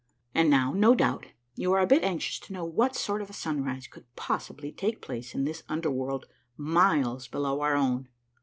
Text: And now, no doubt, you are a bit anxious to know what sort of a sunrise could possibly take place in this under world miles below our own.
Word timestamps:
And 0.33 0.49
now, 0.49 0.73
no 0.73 0.95
doubt, 0.95 1.27
you 1.55 1.71
are 1.73 1.79
a 1.79 1.85
bit 1.85 2.03
anxious 2.03 2.39
to 2.39 2.53
know 2.53 2.65
what 2.65 2.95
sort 2.95 3.21
of 3.21 3.29
a 3.29 3.33
sunrise 3.33 3.85
could 3.85 4.05
possibly 4.15 4.71
take 4.71 4.99
place 4.99 5.35
in 5.35 5.45
this 5.45 5.61
under 5.69 5.91
world 5.91 6.25
miles 6.57 7.27
below 7.27 7.61
our 7.61 7.75
own. 7.75 8.07